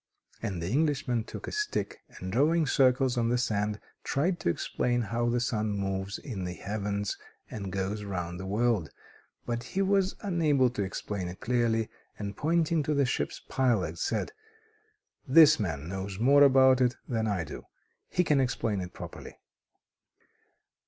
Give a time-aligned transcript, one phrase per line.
[0.41, 5.03] And the Englishman took a stick and, drawing circles on the sand, tried to explain
[5.03, 7.19] how the sun moves in the heavens
[7.51, 8.89] and goes round the world.
[9.45, 11.87] But he was unable to explain it clearly,
[12.17, 14.31] and pointing to the ship's pilot said:
[15.27, 17.67] "This man knows more about it than I do.
[18.09, 19.37] He can explain it properly."